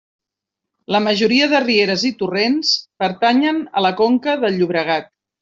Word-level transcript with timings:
La 0.95 1.01
majoria 1.07 1.49
de 1.51 1.59
rieres 1.65 2.05
i 2.09 2.11
torrents 2.23 2.73
pertanyen 3.05 3.61
a 3.79 3.85
la 3.89 3.93
conca 4.01 4.37
del 4.47 4.59
Llobregat. 4.59 5.09